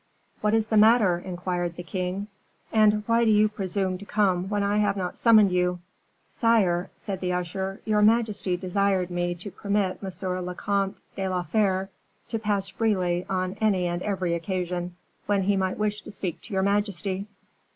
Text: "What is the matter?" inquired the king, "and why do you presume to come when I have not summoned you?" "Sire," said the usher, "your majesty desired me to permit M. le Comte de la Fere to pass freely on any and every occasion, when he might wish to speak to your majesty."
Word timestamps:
"What 0.39 0.55
is 0.55 0.65
the 0.69 0.77
matter?" 0.77 1.19
inquired 1.19 1.75
the 1.75 1.83
king, 1.83 2.25
"and 2.73 3.03
why 3.05 3.23
do 3.23 3.29
you 3.29 3.47
presume 3.47 3.99
to 3.99 4.03
come 4.05 4.49
when 4.49 4.63
I 4.63 4.77
have 4.77 4.97
not 4.97 5.15
summoned 5.15 5.51
you?" 5.51 5.77
"Sire," 6.27 6.89
said 6.95 7.21
the 7.21 7.33
usher, 7.33 7.81
"your 7.85 8.01
majesty 8.01 8.57
desired 8.57 9.11
me 9.11 9.35
to 9.35 9.51
permit 9.51 9.99
M. 10.01 10.29
le 10.43 10.55
Comte 10.55 10.97
de 11.15 11.27
la 11.29 11.43
Fere 11.43 11.91
to 12.29 12.39
pass 12.39 12.67
freely 12.67 13.27
on 13.29 13.53
any 13.61 13.85
and 13.85 14.01
every 14.01 14.33
occasion, 14.33 14.95
when 15.27 15.43
he 15.43 15.55
might 15.55 15.77
wish 15.77 16.01
to 16.01 16.11
speak 16.11 16.41
to 16.41 16.53
your 16.55 16.63
majesty." 16.63 17.27